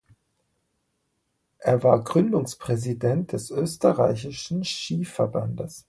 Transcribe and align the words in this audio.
Er 1.59 1.83
war 1.83 2.03
Gründungspräsident 2.03 3.33
des 3.33 3.51
Österreichischen 3.51 4.63
Skiverbandes. 4.63 5.79